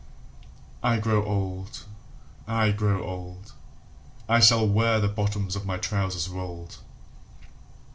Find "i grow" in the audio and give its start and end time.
0.81-1.23, 2.47-3.03